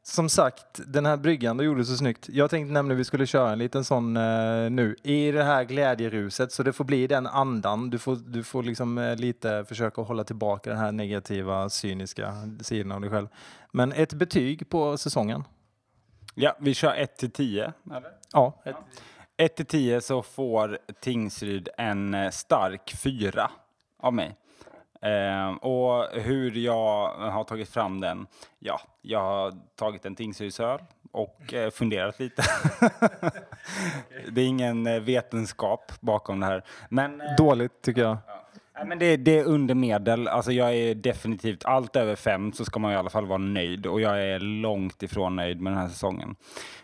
[0.02, 2.28] som sagt, den här bryggan du gjorde så snyggt.
[2.28, 6.52] Jag tänkte nämligen vi skulle köra en liten sån eh, nu i det här glädjeruset
[6.52, 7.90] så det får bli den andan.
[7.90, 12.92] Du får, du får liksom eh, lite försöka hålla tillbaka den här negativa, cyniska sidan
[12.92, 13.28] av dig själv.
[13.72, 15.44] Men ett betyg på säsongen?
[16.34, 17.72] Ja, vi kör 1 till 10.
[18.32, 18.62] Ja.
[19.37, 23.51] 1 till 10 så får Tingsryd en eh, stark fyra
[23.99, 24.37] av mig.
[25.03, 28.27] Eh, och hur jag har tagit fram den?
[28.59, 30.79] Ja, jag har tagit en Tingsrydsöl
[31.12, 32.42] och eh, funderat lite.
[34.29, 36.64] det är ingen eh, vetenskap bakom det här.
[36.88, 38.16] Men, eh, Dåligt tycker jag.
[38.27, 38.41] Ja.
[38.74, 40.28] Nej, men det, det, är under medel.
[40.28, 43.87] Alltså jag är definitivt allt över fem så ska man i alla fall vara nöjd
[43.87, 46.37] och jag är långt ifrån nöjd med den här säsongen.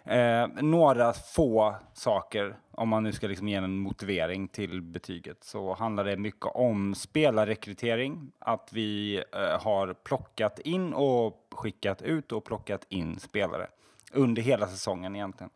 [0.05, 5.75] Eh, några få saker, om man nu ska liksom ge en motivering till betyget, så
[5.75, 8.33] handlar det mycket om spelarrekrytering.
[8.39, 13.67] Att vi eh, har plockat in och skickat ut och plockat in spelare
[14.13, 15.51] under hela säsongen egentligen.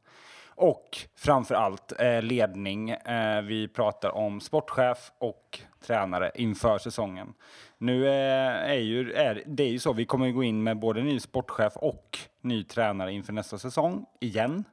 [0.55, 2.90] Och framför allt eh, ledning.
[2.90, 7.35] Eh, vi pratar om sportchef och tränare inför säsongen.
[7.79, 11.03] Nu är, är ju, är, det är ju så, vi kommer gå in med både
[11.03, 14.64] ny sportchef och ny tränare inför nästa säsong igen.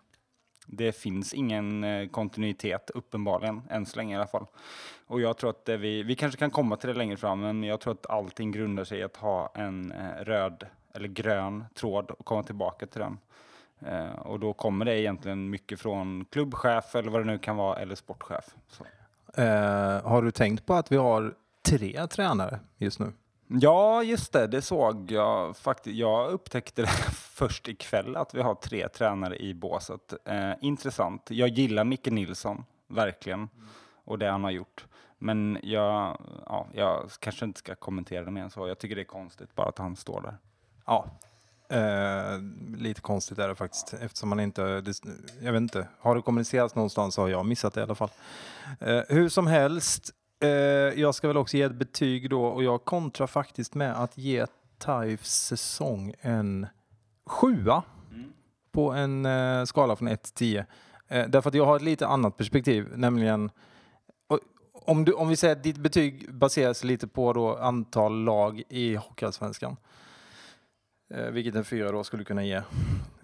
[0.68, 4.46] Det finns ingen eh, kontinuitet uppenbarligen, än så länge i alla fall.
[5.08, 7.64] Och jag tror att eh, vi, vi kanske kan komma till det längre fram, men
[7.64, 12.26] jag tror att allting grundar sig i att ha en röd eller grön tråd och
[12.26, 13.18] komma tillbaka till den.
[14.18, 17.96] Och då kommer det egentligen mycket från klubbchef eller vad det nu kan vara eller
[17.96, 18.56] sportchef.
[19.40, 21.34] Eh, har du tänkt på att vi har
[21.66, 23.14] tre tränare just nu?
[23.48, 24.48] Ja, just det.
[24.48, 25.96] Det såg jag faktiskt.
[25.96, 30.14] Jag upptäckte det först ikväll att vi har tre tränare i båset.
[30.26, 31.28] Eh, intressant.
[31.32, 33.50] Jag gillar Micke Nilsson, verkligen, mm.
[34.06, 34.86] och det han har gjort.
[35.18, 38.68] Men jag, ja, jag kanske inte ska kommentera det mer än så.
[38.68, 40.38] Jag tycker det är konstigt bara att han står där.
[40.86, 41.06] Ja,
[41.72, 42.40] Eh,
[42.78, 44.94] lite konstigt är det faktiskt eftersom man inte, det,
[45.42, 48.10] jag vet inte, har det kommunicerats någonstans så har jag missat det i alla fall.
[48.80, 52.86] Eh, hur som helst, eh, jag ska väl också ge ett betyg då och jag
[52.86, 54.46] kontrar faktiskt med att ge
[54.78, 56.68] Taifs säsong en
[57.26, 57.84] sjua
[58.72, 60.66] på en eh, skala från 1 till 10.
[61.08, 63.52] Eh, därför att jag har ett lite annat perspektiv, nämligen
[64.74, 68.96] om, du, om vi säger att ditt betyg baseras lite på då antal lag i
[68.96, 69.78] Hockeyallsvenskan, Mm.
[71.10, 72.62] Eh, vilket en fyra då skulle kunna ge,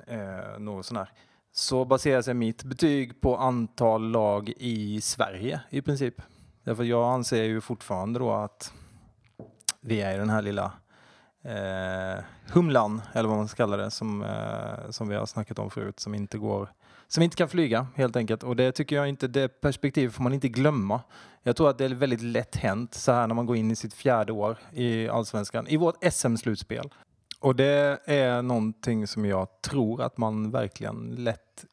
[0.07, 1.11] eh, något sån här,
[1.51, 6.21] så baserar sig mitt betyg på antal lag i Sverige i princip.
[6.63, 8.73] Därför jag anser ju fortfarande då att
[9.81, 10.71] vi är i den här lilla
[11.43, 15.69] eh, humlan, eller vad man ska kalla det, som, eh, som vi har snackat om
[15.69, 16.69] förut, som inte går
[17.07, 18.43] som inte kan flyga helt enkelt.
[18.43, 21.01] Och det tycker jag inte, det perspektivet får man inte glömma.
[21.43, 23.75] Jag tror att det är väldigt lätt hänt så här när man går in i
[23.75, 26.89] sitt fjärde år i Allsvenskan, i vårt SM-slutspel.
[27.45, 31.65] Och det är någonting som jag tror att man verkligen lätt,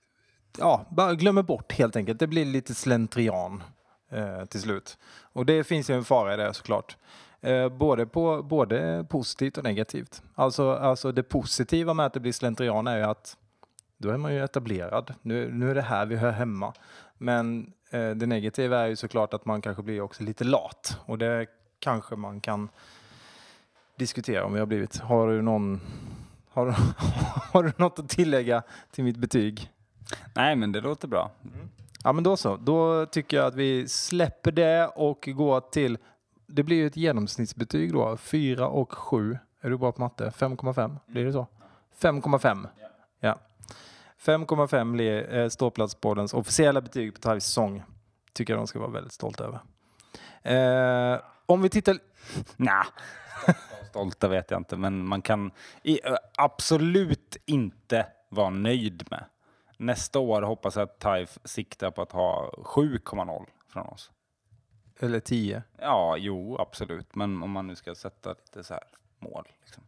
[0.58, 2.18] ja, bara glömmer bort helt enkelt.
[2.18, 3.62] Det blir lite slentrian
[4.10, 4.98] eh, till slut.
[5.32, 6.96] Och det finns ju en fara i det såklart.
[7.40, 10.22] Eh, både, på, både positivt och negativt.
[10.34, 13.36] Alltså, alltså det positiva med att det blir slentrian är ju att
[13.98, 15.14] då är man ju etablerad.
[15.22, 16.72] Nu, nu är det här vi hör hemma.
[17.18, 20.98] Men eh, det negativa är ju såklart att man kanske blir också lite lat.
[21.04, 21.46] Och det
[21.78, 22.68] kanske man kan
[24.02, 24.98] diskutera om vi har blivit.
[24.98, 25.80] Har du någon
[26.48, 26.66] har,
[27.52, 29.70] har du något att tillägga till mitt betyg?
[30.34, 31.30] Nej, men det låter bra.
[32.04, 32.56] Ja men då så.
[32.56, 35.98] Då tycker jag att vi släpper det och går till,
[36.46, 39.38] det blir ju ett genomsnittsbetyg då, 4 och 7.
[39.60, 40.32] Är du bra på matte?
[40.36, 40.96] 5,5?
[41.06, 41.46] Blir det så?
[42.00, 42.66] 5,5.
[43.20, 43.38] Ja.
[44.24, 47.82] 5,5 blir eh, ståplatspoddens officiella betyg på Tavis säsong.
[48.32, 49.60] Tycker jag de ska vara väldigt stolta över.
[50.42, 51.98] Eh, om vi tittar...
[52.56, 52.86] Nja,
[53.92, 55.50] stolta vet jag inte, men man kan
[55.82, 56.00] i,
[56.38, 59.24] absolut inte vara nöjd med.
[59.76, 64.10] Nästa år hoppas jag att TIFE siktar på att ha 7,0 från oss.
[65.00, 65.62] Eller 10.
[65.78, 67.14] Ja, jo, absolut.
[67.14, 68.82] Men om man nu ska sätta lite så här
[69.18, 69.48] mål.
[69.60, 69.82] Liksom.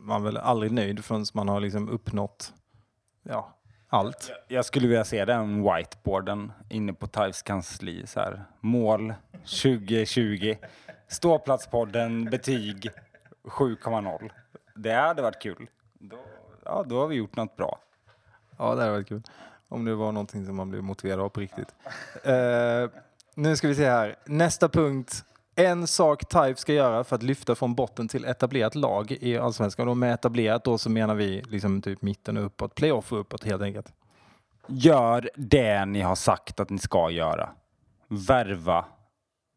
[0.00, 2.54] Man är väl aldrig nöjd förrän man har liksom uppnått
[3.22, 3.56] ja,
[3.88, 4.30] allt.
[4.48, 8.06] Jag skulle vilja se den whiteboarden inne på TIFEs kansli.
[8.06, 8.44] Så här.
[8.60, 10.56] Mål 2020.
[11.08, 12.90] Ståplatspodden, betyg
[13.46, 14.30] 7,0.
[14.74, 15.68] Det hade varit kul.
[15.92, 16.18] Då,
[16.64, 17.78] ja, då har vi gjort något bra.
[18.58, 19.22] Ja, det hade varit kul.
[19.68, 21.74] Om det var någonting som man blev motiverad av på riktigt.
[22.24, 22.90] Eh,
[23.34, 24.16] nu ska vi se här.
[24.24, 25.24] Nästa punkt.
[25.54, 29.88] En sak TIFE ska göra för att lyfta från botten till etablerat lag i Allsvenskan.
[29.88, 32.74] Och med etablerat då så menar vi liksom typ mitten och uppåt.
[32.74, 33.92] Playoff och uppåt helt enkelt.
[34.66, 37.48] Gör det ni har sagt att ni ska göra.
[38.08, 38.84] Värva,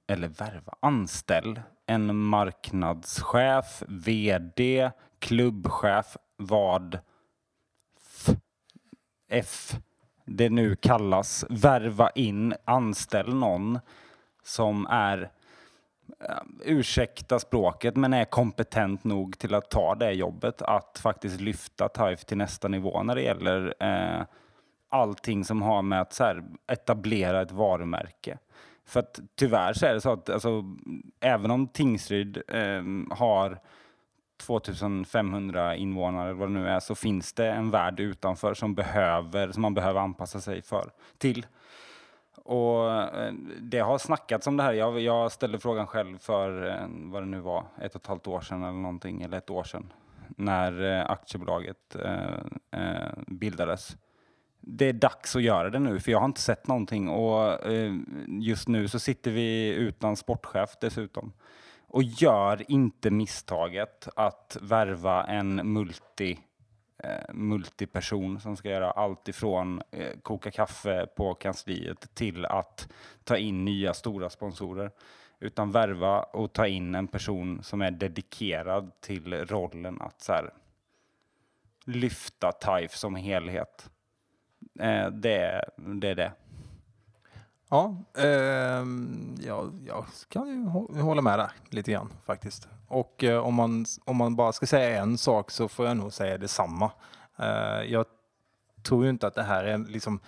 [0.07, 6.99] eller värva, anställ en marknadschef, vd, klubbchef, vad
[8.01, 8.29] F,
[9.29, 9.75] F
[10.25, 11.45] det nu kallas.
[11.49, 13.79] Värva in, anställ någon
[14.43, 15.31] som är
[16.19, 20.61] eh, ursäkta språket, men är kompetent nog till att ta det jobbet.
[20.61, 24.25] Att faktiskt lyfta TIFE till nästa nivå när det gäller eh,
[24.89, 28.37] allting som har med att så här, etablera ett varumärke.
[28.89, 30.63] För att tyvärr så är det så att alltså,
[31.19, 32.83] även om Tingsryd eh,
[33.17, 33.59] har
[34.37, 39.51] 2500 invånare eller vad det nu är så finns det en värld utanför som, behöver,
[39.51, 41.45] som man behöver anpassa sig för, till.
[42.35, 44.73] Och eh, det har snackats om det här.
[44.73, 48.27] Jag, jag ställde frågan själv för eh, vad det nu var, ett och ett halvt
[48.27, 49.93] år sedan eller någonting, eller ett år sedan,
[50.27, 53.97] när eh, aktiebolaget eh, eh, bildades.
[54.61, 57.95] Det är dags att göra det nu, för jag har inte sett någonting och eh,
[58.27, 61.33] just nu så sitter vi utan sportchef dessutom.
[61.87, 66.39] Och gör inte misstaget att värva en multi
[67.03, 72.89] eh, multiperson som ska göra allt ifrån eh, koka kaffe på kansliet till att
[73.23, 74.91] ta in nya stora sponsorer.
[75.39, 80.53] Utan värva och ta in en person som är dedikerad till rollen att så här,
[81.85, 83.89] lyfta TIFE som helhet.
[84.79, 86.31] Eh, det, är- det är det.
[87.69, 88.85] Ja, eh,
[89.47, 92.67] ja, jag kan ju hå- hålla med där lite grann faktiskt.
[92.87, 96.13] Och eh, om, man, om man bara ska säga en sak så får jag nog
[96.13, 96.91] säga detsamma.
[97.39, 98.05] Eh, jag
[98.83, 100.19] tror ju inte att det här är liksom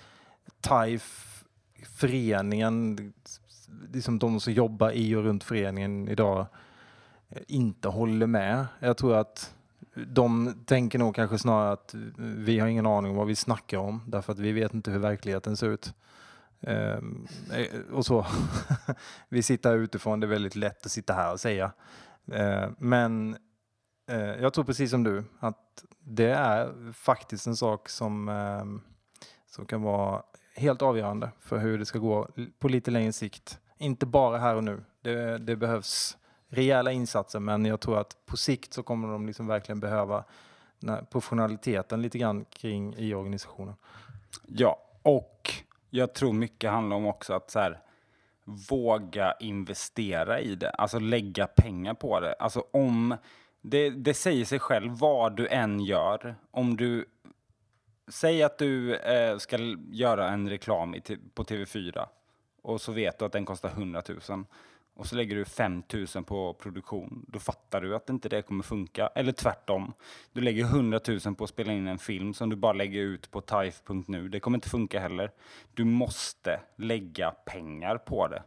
[0.61, 1.45] TIFE,
[1.85, 2.97] föreningen,
[3.93, 6.45] liksom de som jobbar i och runt föreningen idag
[7.29, 8.65] eh, inte håller med.
[8.79, 9.55] Jag tror att
[9.95, 14.01] de tänker nog kanske snarare att vi har ingen aning om vad vi snackar om
[14.07, 15.93] därför att vi vet inte hur verkligheten ser ut.
[16.61, 18.25] Ehm, eh, och så.
[19.29, 21.71] vi sitter här utifrån, det är väldigt lätt att sitta här och säga.
[22.31, 23.37] Ehm, men
[24.09, 28.65] eh, jag tror precis som du att det är faktiskt en sak som, eh,
[29.49, 30.23] som kan vara
[30.55, 32.27] helt avgörande för hur det ska gå
[32.59, 33.59] på lite längre sikt.
[33.77, 34.83] Inte bara här och nu.
[35.01, 36.17] Det, det behövs
[36.51, 40.23] rejäla insatser men jag tror att på sikt så kommer de liksom verkligen behöva
[41.09, 43.75] professionaliteten lite grann kring i organisationen.
[44.47, 45.53] Ja, och
[45.89, 47.79] jag tror mycket handlar om också att så här,
[48.69, 52.33] våga investera i det, alltså lägga pengar på det.
[52.33, 53.15] Alltså om,
[53.61, 57.05] det, det säger sig själv vad du än gör, om du
[58.07, 59.57] Säg att du eh, ska
[59.91, 61.01] göra en reklam i,
[61.33, 62.07] på TV4
[62.61, 64.45] och så vet du att den kostar 100 000
[65.01, 67.25] och så lägger du 5000 på produktion.
[67.27, 69.07] Då fattar du att inte det kommer funka.
[69.07, 69.93] Eller tvärtom.
[70.33, 73.31] Du lägger 100 000 på att spela in en film som du bara lägger ut
[73.31, 74.29] på TIFE.nu.
[74.29, 75.31] Det kommer inte funka heller.
[75.73, 78.43] Du måste lägga pengar på det.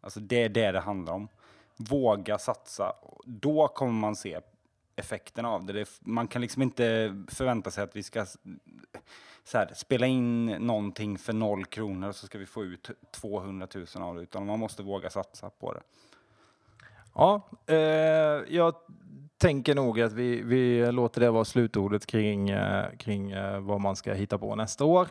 [0.00, 1.28] Alltså det är det det handlar om.
[1.76, 2.92] Våga satsa.
[3.24, 4.40] Då kommer man se
[5.00, 5.72] effekterna av det.
[5.72, 8.26] det man kan liksom inte förvänta sig att vi ska
[9.54, 13.86] här, spela in någonting för noll kronor och så ska vi få ut 200 000
[13.94, 15.80] av det, utan man måste våga satsa på det.
[17.14, 17.76] Ja, eh,
[18.56, 18.74] jag
[19.38, 23.96] tänker nog att vi, vi låter det vara slutordet kring, eh, kring eh, vad man
[23.96, 25.08] ska hitta på nästa år.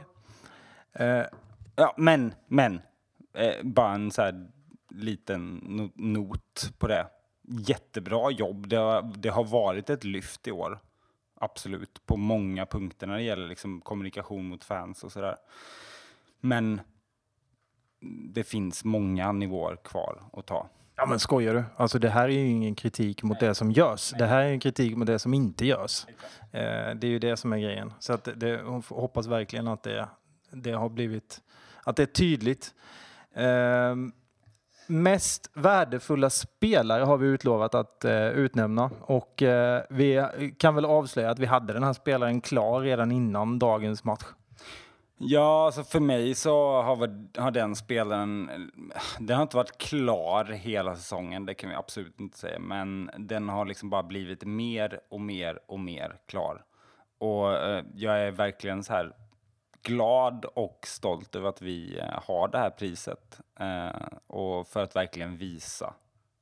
[0.93, 1.23] Eh,
[1.75, 2.82] ja, men, men,
[3.34, 4.47] eh, bara en så här
[4.89, 5.56] liten
[5.95, 7.08] not på det.
[7.49, 8.67] Jättebra jobb.
[8.67, 10.79] Det har, det har varit ett lyft i år
[11.39, 15.35] absolut, på många punkter när det gäller liksom kommunikation mot fans och sådär.
[16.39, 16.81] Men
[18.33, 20.69] det finns många nivåer kvar att ta.
[20.95, 21.63] Ja men skojar du?
[21.75, 23.49] Alltså det här är ju ingen kritik mot Nej.
[23.49, 24.12] det som görs.
[24.12, 24.19] Nej.
[24.19, 26.05] Det här är en kritik mot det som inte görs.
[26.51, 27.93] Eh, det är ju det som är grejen.
[27.99, 30.09] Så att det, hoppas verkligen att det,
[30.51, 31.41] det har blivit,
[31.83, 32.73] att det är tydligt.
[33.33, 33.95] Eh,
[34.91, 40.25] Mest värdefulla spelare har vi utlovat att eh, utnämna och eh, vi
[40.58, 44.23] kan väl avslöja att vi hade den här spelaren klar redan innan dagens match.
[45.17, 46.95] Ja, alltså för mig så har,
[47.41, 52.19] har den spelaren, eh, den har inte varit klar hela säsongen, det kan vi absolut
[52.19, 56.63] inte säga, men den har liksom bara blivit mer och mer och mer klar.
[57.19, 59.13] Och eh, jag är verkligen så här
[59.84, 64.96] glad och stolt över att vi eh, har det här priset eh, och för att
[64.96, 65.94] verkligen visa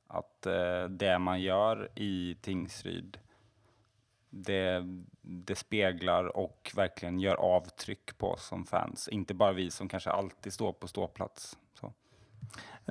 [0.06, 3.18] att eh, det man gör i Tingsryd
[4.30, 4.84] det,
[5.22, 9.08] det speglar och verkligen gör avtryck på oss som fans.
[9.08, 11.58] Inte bara vi som kanske alltid står på ståplats.
[11.74, 11.92] Så.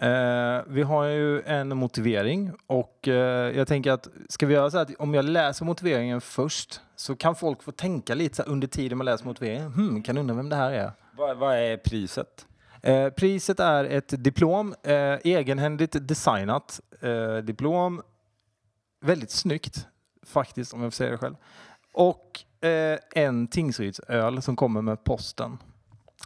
[0.02, 4.78] Eh, vi har ju en motivering och eh, jag tänker att ska vi göra så
[4.78, 8.98] att om jag läser motiveringen först så kan folk få tänka lite så under tiden
[8.98, 9.74] man läser motiveringen.
[9.74, 10.92] Hmm, kan undra vem det här är.
[11.18, 12.46] Vad, vad är priset?
[12.82, 14.94] Eh, priset är ett diplom, eh,
[15.24, 18.02] egenhändigt designat eh, diplom.
[19.02, 19.88] Väldigt snyggt
[20.26, 21.36] faktiskt om jag får säga det själv.
[21.94, 25.58] Och eh, en Tingsrydsöl som kommer med posten.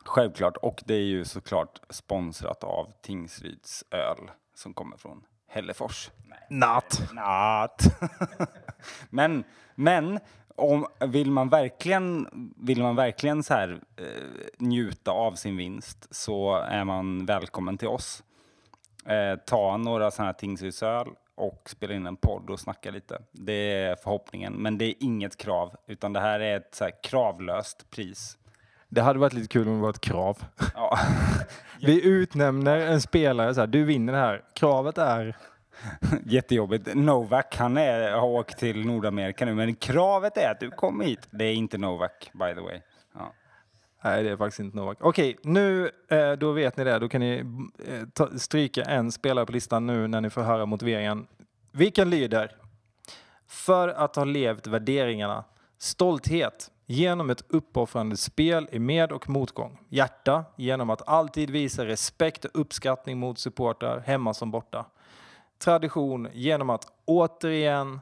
[0.06, 6.12] Självklart, och det är ju såklart sponsrat av Tingsryds öl som kommer från Hällefors.
[6.50, 7.10] Natt.
[7.14, 7.84] Natt.
[9.10, 9.44] men,
[9.76, 10.20] men
[10.56, 12.28] om, vill man verkligen,
[12.58, 14.06] vill man verkligen så här, eh,
[14.58, 18.24] njuta av sin vinst så är man välkommen till oss.
[19.06, 23.22] Eh, ta några sådana här Tingsrydsöl och spela in en podd och snacka lite.
[23.32, 27.04] Det är förhoppningen, men det är inget krav, utan det här är ett så här
[27.04, 28.38] kravlöst pris
[28.92, 30.44] det hade varit lite kul om det var ett krav.
[30.76, 31.00] Ja.
[31.82, 34.44] Vi utnämner en spelare så här, du vinner det här.
[34.54, 35.38] Kravet är...
[36.26, 36.96] Jättejobbigt.
[36.96, 41.28] Novak, han är, har åkt till Nordamerika nu, men kravet är att du kommer hit.
[41.30, 42.82] Det är inte Novak, by the way.
[43.14, 43.34] Ja.
[44.04, 44.98] Nej, det är faktiskt inte Novak.
[45.02, 47.00] Okej, nu eh, då vet ni det.
[47.00, 47.44] Då kan ni
[48.20, 51.28] eh, stryka en spelare på listan nu när ni får höra motiveringen.
[51.72, 52.52] Vilken lyder?
[53.48, 55.44] För att ha levt värderingarna,
[55.78, 59.80] stolthet, genom ett uppoffrande spel i med och motgång.
[59.90, 64.86] Hjärta genom att alltid visa respekt och uppskattning mot supportrar hemma som borta.
[65.58, 68.02] Tradition genom att återigen,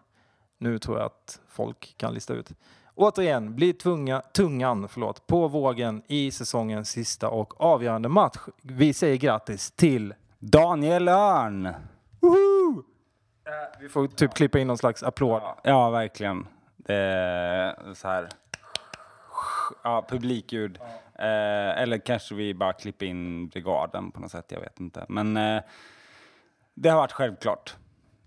[0.58, 2.49] nu tror jag att folk kan lista ut,
[2.95, 8.38] återigen bli tvunga, tungan förlåt, på vågen i säsongens sista och avgörande match.
[8.62, 11.73] Vi säger grattis till Daniel Örn!
[12.19, 12.84] Woho!
[13.80, 15.41] Vi får typ klippa in någon slags applåd.
[15.63, 16.47] Ja, verkligen.
[16.78, 18.29] Det är så här
[19.83, 20.79] ja, publikljud.
[20.81, 21.23] Ja.
[21.25, 25.06] Eh, eller kanske vi bara klipper in brigaden på något sätt, jag vet inte.
[25.10, 25.62] Men eh,
[26.73, 27.75] det har varit självklart.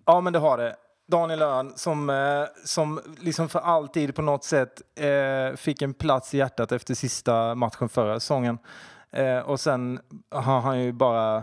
[0.04, 0.76] Ja, men det har det.
[1.06, 6.34] Daniel Öhn som, eh, som liksom för alltid på något sätt eh, fick en plats
[6.34, 8.58] i hjärtat efter sista matchen förra säsongen.
[9.10, 10.00] Eh, och sen
[10.30, 11.36] har han ju bara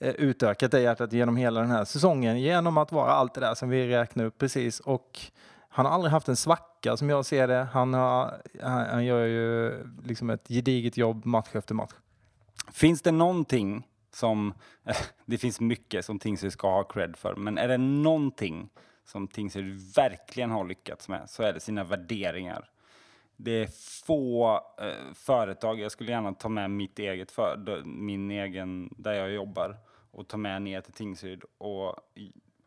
[0.00, 3.54] eh, utökat det hjärtat genom hela den här säsongen genom att vara allt det där
[3.54, 4.80] som vi räknar upp precis.
[4.80, 5.20] Och
[5.68, 7.68] han har aldrig haft en svacka som jag ser det.
[7.72, 9.72] Han, har, han, han gör ju
[10.04, 11.92] liksom ett gediget jobb match efter match.
[12.72, 14.54] Finns det någonting som,
[15.24, 18.68] det finns mycket som Tingsryd ska ha cred för, men är det någonting
[19.04, 22.70] som Tingsryd verkligen har lyckats med så är det sina värderingar.
[23.36, 23.68] Det är
[24.06, 29.30] få eh, företag, jag skulle gärna ta med mitt eget för, min egen, där jag
[29.30, 29.76] jobbar
[30.10, 31.96] och ta med ner till Tingsryd och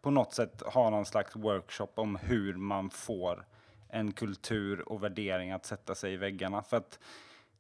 [0.02, 3.46] på något sätt ha någon slags workshop om hur man får
[3.94, 6.64] en kultur och värdering att sätta sig i väggarna.
[6.64, 7.00] För att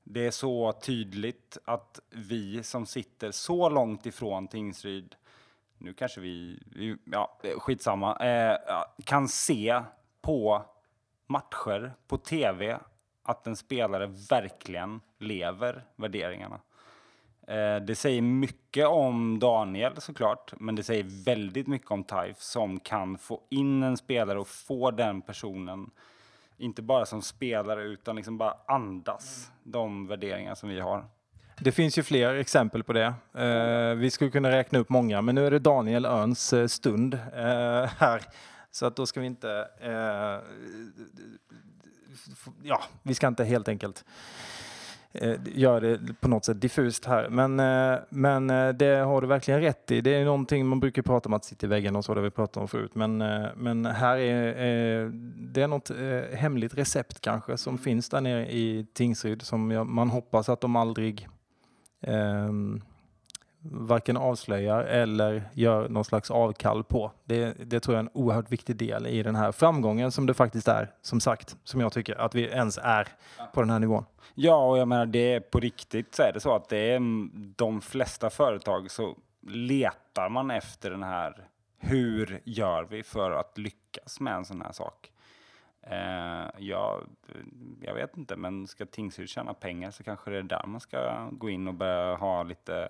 [0.03, 5.15] det är så tydligt att vi som sitter så långt ifrån Tingsryd,
[5.77, 6.59] nu kanske vi,
[7.05, 8.57] ja skitsamma, eh,
[9.05, 9.81] kan se
[10.21, 10.65] på
[11.27, 12.79] matcher på tv
[13.23, 16.59] att en spelare verkligen lever värderingarna.
[17.47, 22.79] Eh, det säger mycket om Daniel såklart, men det säger väldigt mycket om Taif som
[22.79, 25.91] kan få in en spelare och få den personen,
[26.63, 31.05] inte bara som spelare utan liksom bara andas de värderingar som vi har.
[31.59, 33.13] Det finns ju fler exempel på det.
[33.33, 37.13] Eh, vi skulle kunna räkna upp många, men nu är det Daniel Örns eh, stund
[37.13, 38.21] eh, här.
[38.71, 39.67] Så att då ska vi inte...
[39.81, 40.39] Eh,
[42.63, 44.05] ja, vi ska inte helt enkelt
[45.45, 47.29] gör det på något sätt diffust här.
[47.29, 50.01] Men, eh, men eh, det har du verkligen rätt i.
[50.01, 52.29] Det är någonting man brukar prata om att sitta i väggen och så, det vi
[52.29, 52.95] pratat om förut.
[52.95, 53.17] Men,
[53.55, 55.91] men här är det är något
[56.33, 61.27] hemligt recept kanske som finns där nere i Tingsryd som man hoppas att de aldrig
[62.07, 62.81] um,
[63.63, 67.11] varken avslöjar eller gör någon slags avkall på.
[67.25, 70.33] Det, det tror jag är en oerhört viktig del i den här framgången som det
[70.33, 73.07] faktiskt är, som sagt, som jag tycker att vi ens är
[73.53, 74.05] på den här nivån.
[74.35, 76.99] Ja, och jag menar det är på riktigt så är det så att det är
[77.55, 81.47] de flesta företag så letar man efter den här
[81.77, 85.09] hur gör vi för att lyckas med en sån här sak?
[85.91, 87.01] Uh, ja,
[87.81, 91.29] jag vet inte, men ska Tingsryd tjäna pengar så kanske det är där man ska
[91.31, 92.89] gå in och börja ha lite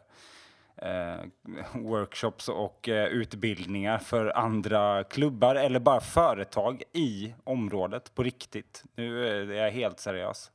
[0.76, 1.26] Eh,
[1.74, 8.84] workshops och eh, utbildningar för andra klubbar eller bara företag i området på riktigt.
[8.96, 10.52] Nu eh, är jag helt seriös.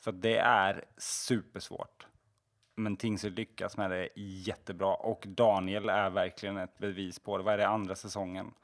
[0.00, 2.06] För det är supersvårt.
[2.76, 7.44] Men Tingsryd lyckas med det jättebra och Daniel är verkligen ett bevis på det.
[7.44, 8.54] Vad är det, andra säsongen?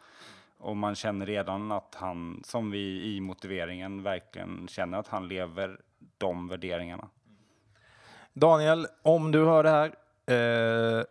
[0.58, 5.80] Och man känner redan att han, som vi i motiveringen, verkligen känner att han lever
[6.18, 7.08] de värderingarna.
[8.32, 9.94] Daniel, om du hör det här,
[10.26, 11.04] Eh,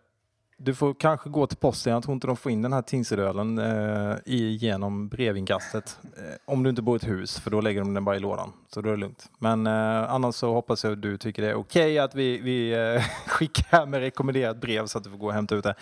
[0.58, 1.94] du får kanske gå till posten.
[1.94, 6.00] Jag tror inte de får in den här Tingsrydölen eh, genom brevinkastet.
[6.18, 8.20] Eh, om du inte bor i ett hus, för då lägger de den bara i
[8.20, 8.54] lådan.
[8.68, 9.32] Så då är det lugnt.
[9.40, 12.38] Men eh, annars så hoppas jag att du tycker det är okej okay att vi,
[12.38, 15.76] vi eh, skickar med rekommenderat brev så att du får gå och hämta ut det.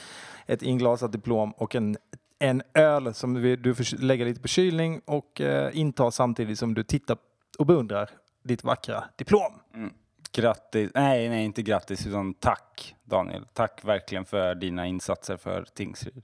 [0.46, 1.98] Ett inglasat diplom och en,
[2.40, 6.84] en öl som du får lägga lite på kylning och eh, inta samtidigt som du
[6.84, 7.18] tittar
[7.60, 8.10] och beundrar
[8.44, 9.54] ditt vackra diplom.
[9.76, 9.94] Mm.
[10.32, 13.46] Grattis, nej, nej, inte grattis, utan tack Daniel.
[13.54, 16.24] Tack verkligen för dina insatser för Tingsryd.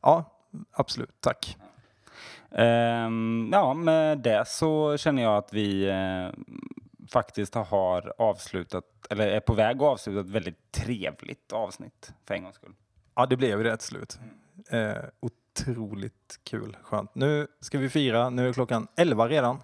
[0.00, 0.24] Ja,
[0.72, 1.20] absolut.
[1.20, 1.56] Tack.
[2.50, 6.30] Um, ja, med det så känner jag att vi uh,
[7.08, 12.42] faktiskt har avslutat, eller är på väg att avsluta ett väldigt trevligt avsnitt för en
[12.42, 12.74] gångs skull.
[13.14, 14.18] Ja, det blev det till slut.
[14.72, 17.14] Uh, otroligt kul, skönt.
[17.14, 19.60] Nu ska vi fira, nu är klockan 11 redan.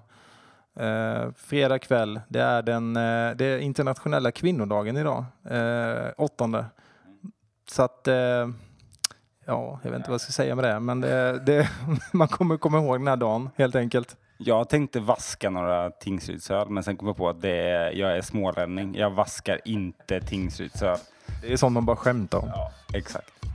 [0.80, 6.64] Eh, fredag kväll, det är den eh, det är internationella kvinnodagen idag, eh, åttonde.
[7.70, 11.38] Så att, eh, ja, jag vet inte vad jag ska säga med det, men det,
[11.46, 11.68] det
[12.12, 14.16] man kommer komma ihåg den här dagen helt enkelt.
[14.38, 18.22] Jag tänkte vaska några Tingsrydsöl, men sen kom jag på att det är, jag är
[18.22, 18.94] smålänning.
[18.94, 20.98] Jag vaskar inte Tingsrydsöl.
[21.42, 22.48] Det är sånt man bara skämtar om.
[22.48, 23.45] Ja, exakt.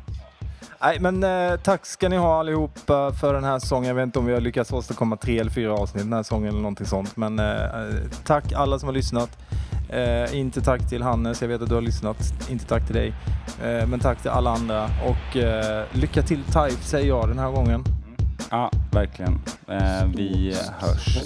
[0.82, 3.88] Nej, men eh, tack ska ni ha allihopa för den här säsongen.
[3.88, 6.50] Jag vet inte om vi har lyckats åstadkomma tre eller fyra avsnitt den här säsongen
[6.50, 7.18] eller någonting sånt.
[7.18, 7.70] Men eh, eh
[8.26, 9.38] tack alla som har lyssnat.
[9.90, 12.18] Eh, inte tack till Hannes, jag vet att du har lyssnat.
[12.50, 13.14] Inte tack till dig.
[13.64, 14.84] Eh, men tack till alla andra.
[14.84, 17.84] Och eh, lycka till Type säger jag den här gången.
[18.52, 19.42] Ja, verkligen.
[19.68, 21.18] Eh, vi hörs.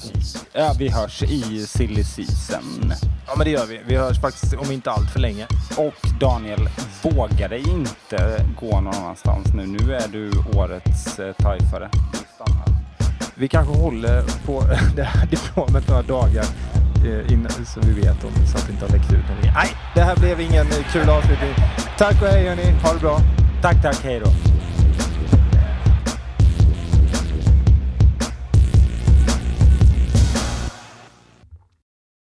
[0.54, 2.94] Ja, vi hörs i silly season.
[3.28, 3.82] Ja, men det gör vi.
[3.88, 5.48] Vi hörs faktiskt om inte allt för länge.
[5.78, 6.70] Och Daniel,
[7.04, 9.66] våga dig inte gå någon annanstans nu.
[9.66, 11.90] Nu är du årets eh, tajfare.
[13.36, 14.64] Vi kanske håller på
[14.96, 16.46] det här diplomet några dagar
[17.06, 19.52] eh, innan, så vi vet om så att det inte har läckt ut någonting.
[19.56, 21.54] Nej, det här blev ingen kul avslutning.
[21.98, 23.20] Tack och hej hörni, ha det bra.
[23.62, 24.32] Tack, tack, hej då.